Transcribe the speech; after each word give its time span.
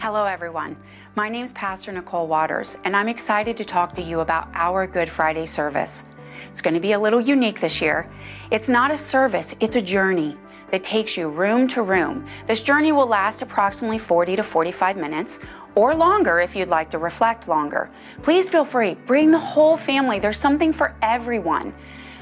Hello, 0.00 0.24
everyone. 0.24 0.76
My 1.14 1.28
name 1.28 1.44
is 1.44 1.52
Pastor 1.52 1.92
Nicole 1.92 2.26
Waters, 2.26 2.76
and 2.84 2.96
I'm 2.96 3.08
excited 3.08 3.56
to 3.56 3.64
talk 3.64 3.94
to 3.94 4.02
you 4.02 4.20
about 4.20 4.48
our 4.52 4.86
Good 4.86 5.08
Friday 5.08 5.46
service. 5.46 6.04
It's 6.50 6.60
going 6.60 6.74
to 6.74 6.80
be 6.80 6.92
a 6.92 6.98
little 6.98 7.20
unique 7.20 7.60
this 7.60 7.80
year. 7.80 8.10
It's 8.50 8.68
not 8.68 8.90
a 8.90 8.98
service, 8.98 9.54
it's 9.60 9.76
a 9.76 9.80
journey 9.80 10.36
that 10.70 10.84
takes 10.84 11.16
you 11.16 11.28
room 11.28 11.68
to 11.68 11.82
room. 11.82 12.26
This 12.46 12.62
journey 12.62 12.92
will 12.92 13.06
last 13.06 13.40
approximately 13.40 13.98
40 13.98 14.36
to 14.36 14.42
45 14.42 14.96
minutes 14.96 15.38
or 15.74 15.94
longer 15.94 16.40
if 16.40 16.56
you'd 16.56 16.68
like 16.68 16.90
to 16.90 16.98
reflect 16.98 17.48
longer. 17.48 17.88
Please 18.22 18.48
feel 18.48 18.64
free, 18.64 18.94
bring 19.06 19.30
the 19.30 19.38
whole 19.38 19.76
family. 19.76 20.18
There's 20.18 20.38
something 20.38 20.72
for 20.72 20.94
everyone. 21.02 21.72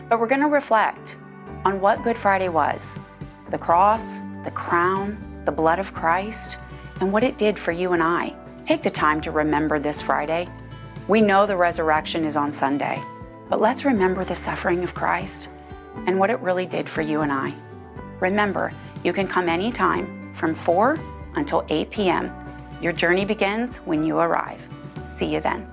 But 0.09 0.21
we're 0.21 0.29
going 0.29 0.43
to 0.43 0.47
reflect 0.47 1.17
on 1.65 1.81
what 1.81 2.05
Good 2.05 2.19
Friday 2.19 2.49
was 2.51 2.95
the 3.49 3.59
cross, 3.59 4.19
the 4.45 4.53
crown, 4.53 5.43
the 5.47 5.53
blood 5.53 5.79
of 5.79 5.93
Christ, 5.95 6.59
and 7.03 7.13
what 7.13 7.25
it 7.25 7.37
did 7.37 7.59
for 7.59 7.73
you 7.73 7.95
and 7.95 8.03
I. 8.03 8.33
Take 8.65 8.85
the 8.85 8.91
time 8.91 9.21
to 9.23 9.33
remember 9.33 9.81
this 9.81 10.01
Friday. 10.01 10.49
We 11.09 11.21
know 11.21 11.47
the 11.47 11.57
resurrection 11.57 12.25
is 12.25 12.37
on 12.37 12.53
Sunday, 12.53 13.03
but 13.51 13.61
let's 13.61 13.85
remember 13.85 14.25
the 14.25 14.37
suffering 14.37 14.85
of 14.85 14.95
Christ 14.95 15.49
and 16.07 16.17
what 16.17 16.31
it 16.31 16.39
really 16.39 16.65
did 16.65 16.89
for 16.89 17.03
you 17.03 17.23
and 17.23 17.33
I. 17.33 17.53
Remember, 18.21 18.71
you 19.03 19.13
can 19.13 19.27
come 19.27 19.49
anytime 19.49 20.33
from 20.33 20.55
4 20.55 20.97
until 21.35 21.67
8 21.69 21.91
p.m. 21.91 22.33
Your 22.81 22.93
journey 22.93 23.25
begins 23.25 23.79
when 23.79 24.05
you 24.05 24.19
arrive. 24.19 24.65
See 25.09 25.27
you 25.27 25.41
then. 25.41 25.67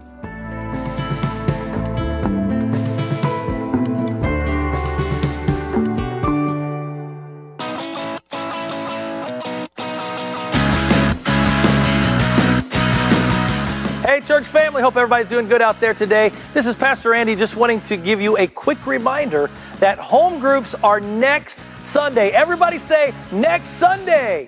Church 14.30 14.46
family, 14.46 14.80
hope 14.80 14.96
everybody's 14.96 15.26
doing 15.26 15.48
good 15.48 15.60
out 15.60 15.80
there 15.80 15.96
today. 15.96 16.32
This 16.54 16.68
is 16.68 16.76
Pastor 16.76 17.16
Andy 17.16 17.36
just 17.36 17.56
wanting 17.56 17.82
to 17.82 17.98
give 17.98 18.22
you 18.22 18.38
a 18.38 18.46
quick 18.46 18.86
reminder 18.86 19.50
that 19.80 19.98
home 19.98 20.40
groups 20.40 20.76
are 20.84 21.00
next 21.00 21.60
Sunday. 21.82 22.30
Everybody 22.30 22.78
say 22.78 23.12
next 23.32 23.70
Sunday. 23.70 24.48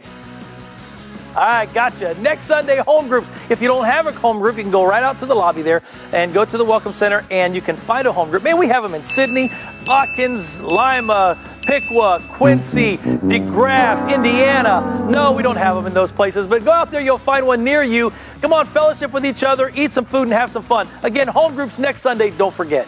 All 1.36 1.46
right, 1.46 1.74
gotcha. 1.74 2.14
Next 2.16 2.44
Sunday, 2.44 2.78
home 2.80 3.08
groups. 3.08 3.30
If 3.50 3.62
you 3.62 3.69
don't 3.69 3.86
have 3.86 4.06
a 4.06 4.12
home 4.12 4.40
group, 4.40 4.58
you 4.58 4.64
can 4.64 4.72
go 4.72 4.86
right 4.86 5.02
out 5.02 5.18
to 5.19 5.25
the 5.25 5.34
lobby 5.34 5.62
there 5.62 5.81
and 6.12 6.34
go 6.34 6.44
to 6.44 6.58
the 6.58 6.66
Welcome 6.66 6.92
Center 6.92 7.25
and 7.31 7.56
you 7.56 7.62
can 7.62 7.78
find 7.78 8.06
a 8.06 8.12
home 8.12 8.30
group. 8.30 8.44
Man, 8.44 8.58
we 8.58 8.68
have 8.68 8.84
them 8.84 8.94
in 8.94 9.03
Sidney, 9.03 9.50
Watkins, 9.88 10.59
Lima, 10.59 11.40
Piqua, 11.66 12.22
Quincy, 12.28 12.97
DeGraff, 12.97 14.14
Indiana. 14.14 15.08
No, 15.09 15.31
we 15.31 15.41
don't 15.41 15.56
have 15.56 15.75
them 15.78 15.86
in 15.86 15.94
those 15.94 16.12
places, 16.12 16.46
but 16.46 16.66
go 16.66 16.72
out 16.72 16.91
there, 16.91 17.02
you'll 17.02 17.18
find 17.18 17.47
one 17.47 17.64
near 17.64 17.81
you. 17.81 18.12
Come 18.41 18.52
on, 18.52 18.66
fellowship 18.66 19.14
with 19.14 19.25
each 19.25 19.44
other, 19.44 19.72
eat 19.74 19.94
some 19.94 20.03
food, 20.03 20.24
and 20.24 20.34
have 20.34 20.52
some 20.52 20.64
fun. 20.64 20.88
Again, 21.03 21.30
home 21.30 21.56
groups 21.56 21.80
next 21.80 22.02
Sunday, 22.02 22.31
don't 22.31 22.53
forget. 22.53 22.88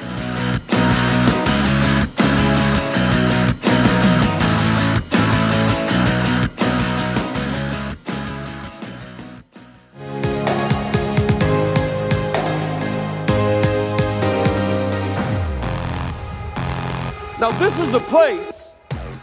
Now, 17.43 17.51
this 17.59 17.77
is 17.77 17.91
the 17.91 17.99
place, 17.99 18.69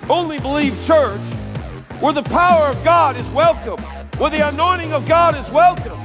Only 0.07 0.39
Believe 0.41 0.79
Church, 0.85 1.23
where 2.01 2.13
the 2.13 2.23
power 2.25 2.67
of 2.67 2.85
God 2.85 3.17
is 3.17 3.27
welcome, 3.29 3.83
where 4.19 4.29
the 4.29 4.47
anointing 4.47 4.93
of 4.93 5.09
God 5.09 5.35
is 5.39 5.51
welcome, 5.51 5.97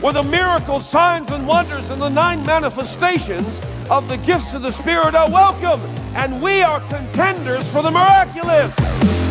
where 0.00 0.14
the 0.14 0.22
miracles, 0.22 0.88
signs, 0.88 1.30
and 1.30 1.46
wonders, 1.46 1.90
and 1.90 2.00
the 2.00 2.08
nine 2.08 2.42
manifestations 2.46 3.62
of 3.90 4.08
the 4.08 4.16
gifts 4.16 4.54
of 4.54 4.62
the 4.62 4.72
Spirit 4.72 5.14
are 5.14 5.30
welcome. 5.30 5.78
And 6.14 6.40
we 6.40 6.62
are 6.62 6.80
contenders 6.88 7.70
for 7.70 7.82
the 7.82 7.90
miraculous. 7.90 9.29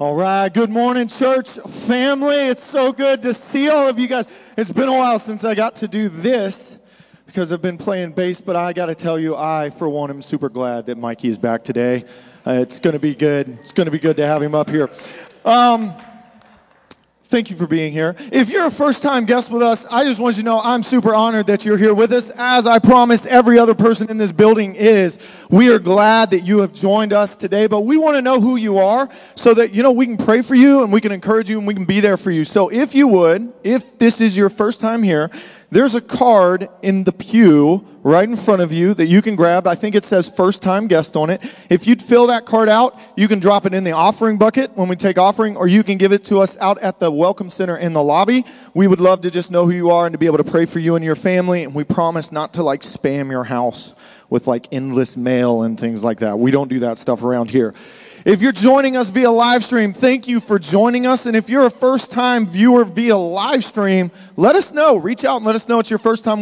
All 0.00 0.14
right. 0.14 0.48
Good 0.48 0.70
morning, 0.70 1.08
church 1.08 1.58
family. 1.58 2.34
It's 2.34 2.64
so 2.64 2.90
good 2.90 3.20
to 3.20 3.34
see 3.34 3.68
all 3.68 3.86
of 3.86 3.98
you 3.98 4.08
guys. 4.08 4.26
It's 4.56 4.70
been 4.70 4.88
a 4.88 4.96
while 4.96 5.18
since 5.18 5.44
I 5.44 5.54
got 5.54 5.76
to 5.76 5.88
do 5.88 6.08
this 6.08 6.78
because 7.26 7.52
I've 7.52 7.60
been 7.60 7.76
playing 7.76 8.12
bass, 8.12 8.40
but 8.40 8.56
I 8.56 8.72
got 8.72 8.86
to 8.86 8.94
tell 8.94 9.18
you, 9.18 9.36
I, 9.36 9.68
for 9.68 9.90
one, 9.90 10.08
am 10.08 10.22
super 10.22 10.48
glad 10.48 10.86
that 10.86 10.96
Mikey 10.96 11.28
is 11.28 11.38
back 11.38 11.62
today. 11.62 12.06
Uh, 12.46 12.52
it's 12.52 12.80
going 12.80 12.94
to 12.94 12.98
be 12.98 13.14
good. 13.14 13.58
It's 13.60 13.72
going 13.72 13.84
to 13.84 13.90
be 13.90 13.98
good 13.98 14.16
to 14.16 14.26
have 14.26 14.40
him 14.40 14.54
up 14.54 14.70
here. 14.70 14.88
Um, 15.44 15.92
Thank 17.30 17.48
you 17.48 17.54
for 17.54 17.68
being 17.68 17.92
here. 17.92 18.16
If 18.32 18.50
you're 18.50 18.66
a 18.66 18.72
first 18.72 19.04
time 19.04 19.24
guest 19.24 19.52
with 19.52 19.62
us, 19.62 19.86
I 19.86 20.02
just 20.02 20.20
want 20.20 20.36
you 20.36 20.42
to 20.42 20.46
know 20.46 20.60
I'm 20.60 20.82
super 20.82 21.14
honored 21.14 21.46
that 21.46 21.64
you're 21.64 21.76
here 21.76 21.94
with 21.94 22.12
us. 22.12 22.28
As 22.30 22.66
I 22.66 22.80
promise 22.80 23.24
every 23.24 23.56
other 23.56 23.72
person 23.72 24.10
in 24.10 24.18
this 24.18 24.32
building 24.32 24.74
is, 24.74 25.16
we 25.48 25.70
are 25.70 25.78
glad 25.78 26.30
that 26.32 26.40
you 26.40 26.58
have 26.58 26.72
joined 26.72 27.12
us 27.12 27.36
today, 27.36 27.68
but 27.68 27.82
we 27.82 27.96
want 27.96 28.16
to 28.16 28.20
know 28.20 28.40
who 28.40 28.56
you 28.56 28.78
are 28.78 29.08
so 29.36 29.54
that, 29.54 29.72
you 29.72 29.80
know, 29.80 29.92
we 29.92 30.06
can 30.06 30.16
pray 30.16 30.42
for 30.42 30.56
you 30.56 30.82
and 30.82 30.92
we 30.92 31.00
can 31.00 31.12
encourage 31.12 31.48
you 31.48 31.58
and 31.58 31.68
we 31.68 31.74
can 31.74 31.84
be 31.84 32.00
there 32.00 32.16
for 32.16 32.32
you. 32.32 32.44
So 32.44 32.68
if 32.68 32.96
you 32.96 33.06
would, 33.06 33.52
if 33.62 33.96
this 33.96 34.20
is 34.20 34.36
your 34.36 34.48
first 34.48 34.80
time 34.80 35.04
here, 35.04 35.30
there's 35.70 35.94
a 35.94 36.00
card 36.00 36.68
in 36.82 37.04
the 37.04 37.12
pew 37.12 37.86
right 38.02 38.28
in 38.28 38.34
front 38.34 38.60
of 38.62 38.72
you 38.72 38.92
that 38.94 39.06
you 39.06 39.22
can 39.22 39.36
grab. 39.36 39.66
I 39.66 39.74
think 39.74 39.94
it 39.94 40.04
says 40.04 40.28
first 40.28 40.62
time 40.62 40.88
guest 40.88 41.16
on 41.16 41.30
it. 41.30 41.42
If 41.68 41.86
you'd 41.86 42.02
fill 42.02 42.26
that 42.28 42.44
card 42.44 42.68
out, 42.68 42.98
you 43.16 43.28
can 43.28 43.38
drop 43.38 43.66
it 43.66 43.74
in 43.74 43.84
the 43.84 43.92
offering 43.92 44.36
bucket 44.36 44.76
when 44.76 44.88
we 44.88 44.96
take 44.96 45.18
offering, 45.18 45.56
or 45.56 45.68
you 45.68 45.84
can 45.84 45.98
give 45.98 46.12
it 46.12 46.24
to 46.24 46.40
us 46.40 46.56
out 46.58 46.78
at 46.78 46.98
the 46.98 47.10
Welcome 47.10 47.50
Center 47.50 47.76
in 47.76 47.92
the 47.92 48.02
lobby. 48.02 48.44
We 48.74 48.86
would 48.86 49.00
love 49.00 49.20
to 49.22 49.30
just 49.30 49.50
know 49.50 49.64
who 49.64 49.72
you 49.72 49.90
are 49.90 50.06
and 50.06 50.12
to 50.12 50.18
be 50.18 50.26
able 50.26 50.38
to 50.38 50.44
pray 50.44 50.64
for 50.64 50.78
you 50.78 50.96
and 50.96 51.04
your 51.04 51.16
family. 51.16 51.62
And 51.62 51.74
we 51.74 51.84
promise 51.84 52.32
not 52.32 52.54
to 52.54 52.62
like 52.62 52.80
spam 52.80 53.30
your 53.30 53.44
house 53.44 53.94
with 54.28 54.46
like 54.46 54.66
endless 54.72 55.16
mail 55.16 55.62
and 55.62 55.78
things 55.78 56.02
like 56.02 56.18
that. 56.18 56.38
We 56.38 56.50
don't 56.50 56.68
do 56.68 56.80
that 56.80 56.98
stuff 56.98 57.22
around 57.22 57.50
here. 57.50 57.74
If 58.22 58.42
you're 58.42 58.52
joining 58.52 58.98
us 58.98 59.08
via 59.08 59.30
live 59.30 59.64
stream, 59.64 59.94
thank 59.94 60.28
you 60.28 60.40
for 60.40 60.58
joining 60.58 61.06
us. 61.06 61.24
And 61.24 61.34
if 61.34 61.48
you're 61.48 61.64
a 61.64 61.70
first 61.70 62.12
time 62.12 62.46
viewer 62.46 62.84
via 62.84 63.16
live 63.16 63.64
stream, 63.64 64.10
let 64.36 64.56
us 64.56 64.74
know. 64.74 64.96
Reach 64.96 65.24
out 65.24 65.36
and 65.36 65.46
let 65.46 65.54
us 65.54 65.70
know 65.70 65.78
it's 65.78 65.88
your 65.88 65.98
first 65.98 66.22
time. 66.22 66.38